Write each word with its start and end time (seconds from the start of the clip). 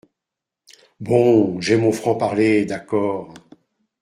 Bon, 0.99 1.59
j’ai 1.61 1.77
mon 1.77 1.91
franc-parler, 1.91 2.65
d’accord. 2.65 3.31